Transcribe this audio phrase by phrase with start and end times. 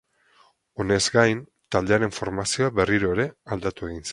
[0.83, 1.43] Honez gain,
[1.75, 4.09] taldearen formazioa berriro ere aldatu egin zen.